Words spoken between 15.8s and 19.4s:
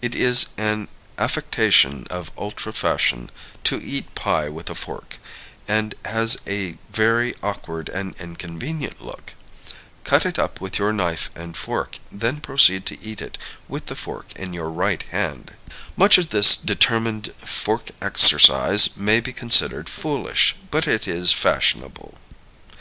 Much of this determined fork exercise may be